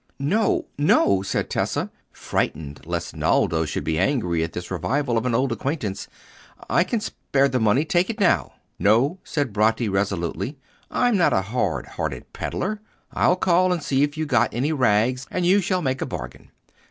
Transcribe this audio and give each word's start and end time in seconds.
"No, 0.17 0.65
no!" 0.79 1.21
said 1.21 1.47
Tessa, 1.47 1.91
frightened 2.11 2.81
lest 2.87 3.15
Naldo 3.15 3.65
should 3.65 3.83
be 3.83 3.99
angry 3.99 4.43
at 4.43 4.53
this 4.53 4.71
revival 4.71 5.15
of 5.15 5.27
an 5.27 5.35
old 5.35 5.51
acquaintance. 5.51 6.07
"I 6.67 6.83
can 6.83 6.99
spare 6.99 7.47
the 7.47 7.59
money. 7.59 7.85
Take 7.85 8.09
it 8.09 8.19
now." 8.19 8.53
"No," 8.79 9.19
said 9.23 9.53
Bratti, 9.53 9.87
resolutely; 9.87 10.57
"I'm 10.89 11.15
not 11.17 11.33
a 11.33 11.41
hard 11.41 11.85
hearted 11.85 12.33
pedlar. 12.33 12.81
I'll 13.13 13.35
call 13.35 13.71
and 13.71 13.83
see 13.83 14.01
if 14.01 14.17
you've 14.17 14.27
got 14.27 14.51
any 14.51 14.73
rags, 14.73 15.27
and 15.29 15.45
you 15.45 15.61
shall 15.61 15.83
make 15.83 16.01
a 16.01 16.07
bargain. 16.07 16.49